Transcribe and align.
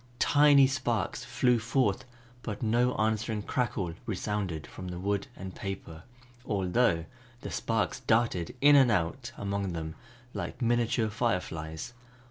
Tiny 0.17 0.65
sparks 0.65 1.23
flew 1.23 1.59
forth 1.59 2.05
but 2.41 2.63
no 2.63 2.95
answering 2.95 3.43
crackle 3.43 3.93
resounded 4.07 4.65
from 4.65 4.87
the 4.87 4.97
wood 4.97 5.27
and 5.35 5.53
paper, 5.53 6.01
although 6.43 7.05
the 7.41 7.51
sparks 7.51 7.99
darted 7.99 8.55
in 8.61 8.75
and 8.75 8.89
out 8.89 9.31
among 9.37 9.73
them 9.73 9.93
like 10.33 10.59
miniature 10.59 11.09
fireflies. 11.11 11.93